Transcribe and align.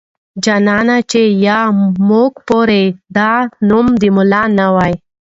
جانانه 0.43 0.97
چې 1.11 1.21
يا 1.47 1.59
موږ 2.09 2.31
پورې 2.47 2.81
دا 3.17 3.31
نوم 3.69 3.87
د 4.01 4.03
ملا 4.15 4.43
نه 4.57 4.65
واي. 4.75 4.93